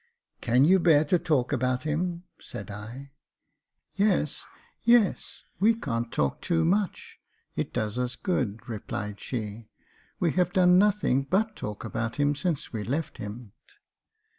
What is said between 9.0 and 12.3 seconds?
she. "We have done nothing but talk about